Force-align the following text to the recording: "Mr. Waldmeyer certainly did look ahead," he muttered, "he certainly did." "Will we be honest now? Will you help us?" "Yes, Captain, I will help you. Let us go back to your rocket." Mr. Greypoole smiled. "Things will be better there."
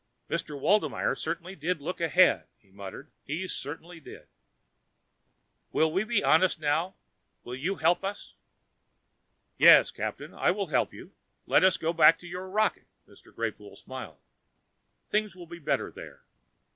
"Mr. 0.31 0.59
Waldmeyer 0.59 1.13
certainly 1.15 1.55
did 1.55 1.79
look 1.79 2.01
ahead," 2.01 2.47
he 2.57 2.71
muttered, 2.71 3.11
"he 3.23 3.47
certainly 3.47 3.99
did." 3.99 4.27
"Will 5.71 5.91
we 5.91 6.03
be 6.03 6.23
honest 6.23 6.59
now? 6.59 6.95
Will 7.43 7.53
you 7.53 7.75
help 7.75 8.03
us?" 8.03 8.33
"Yes, 9.59 9.91
Captain, 9.91 10.33
I 10.33 10.49
will 10.49 10.65
help 10.73 10.91
you. 10.91 11.13
Let 11.45 11.63
us 11.63 11.77
go 11.77 11.93
back 11.93 12.17
to 12.17 12.27
your 12.27 12.49
rocket." 12.49 12.87
Mr. 13.07 13.31
Greypoole 13.31 13.77
smiled. 13.77 14.17
"Things 15.07 15.35
will 15.35 15.45
be 15.45 15.59
better 15.59 15.91
there." 15.91 16.23